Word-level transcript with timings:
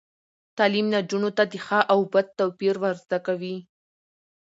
تعلیم 0.57 0.85
نجونو 0.93 1.29
ته 1.37 1.43
د 1.51 1.53
ښه 1.65 1.79
او 1.93 1.99
بد 2.13 2.27
توپیر 2.39 2.75
ور 2.83 2.95
زده 3.03 3.19
کوي. 3.27 3.55